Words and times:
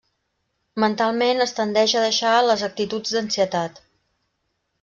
Mentalment 0.83 1.43
es 1.45 1.53
tendeix 1.59 1.95
a 1.99 2.03
deixar 2.05 2.33
les 2.47 2.65
actituds 2.71 3.15
d'ansietat. 3.17 3.79